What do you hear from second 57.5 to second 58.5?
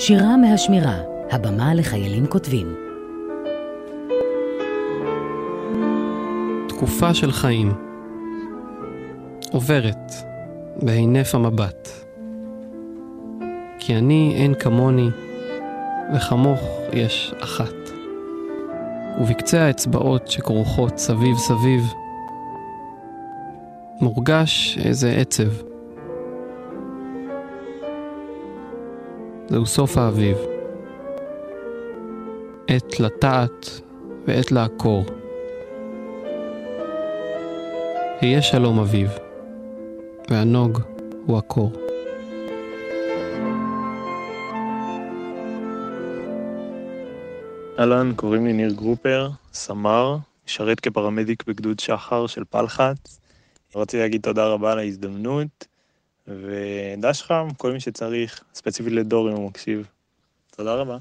כל מי שצריך,